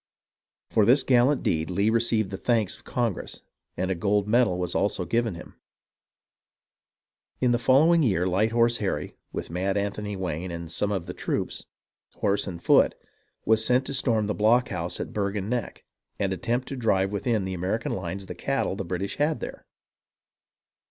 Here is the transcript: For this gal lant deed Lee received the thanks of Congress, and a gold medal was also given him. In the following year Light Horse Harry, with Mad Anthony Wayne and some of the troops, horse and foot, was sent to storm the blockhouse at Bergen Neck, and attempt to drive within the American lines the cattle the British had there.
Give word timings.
For 0.71 0.83
this 0.83 1.03
gal 1.03 1.27
lant 1.27 1.43
deed 1.43 1.69
Lee 1.69 1.91
received 1.91 2.31
the 2.31 2.37
thanks 2.37 2.75
of 2.75 2.83
Congress, 2.83 3.41
and 3.77 3.91
a 3.91 3.93
gold 3.93 4.27
medal 4.27 4.57
was 4.57 4.73
also 4.73 5.05
given 5.05 5.35
him. 5.35 5.53
In 7.39 7.51
the 7.51 7.59
following 7.59 8.01
year 8.01 8.25
Light 8.25 8.51
Horse 8.51 8.77
Harry, 8.77 9.15
with 9.31 9.51
Mad 9.51 9.77
Anthony 9.77 10.15
Wayne 10.15 10.49
and 10.49 10.71
some 10.71 10.91
of 10.91 11.05
the 11.05 11.13
troops, 11.13 11.67
horse 12.15 12.47
and 12.47 12.63
foot, 12.63 12.95
was 13.45 13.63
sent 13.63 13.85
to 13.85 13.93
storm 13.93 14.25
the 14.25 14.33
blockhouse 14.33 14.99
at 14.99 15.13
Bergen 15.13 15.47
Neck, 15.49 15.85
and 16.17 16.33
attempt 16.33 16.67
to 16.69 16.75
drive 16.75 17.11
within 17.11 17.45
the 17.45 17.53
American 17.53 17.91
lines 17.93 18.25
the 18.25 18.33
cattle 18.33 18.75
the 18.75 18.83
British 18.83 19.17
had 19.17 19.39
there. 19.39 19.67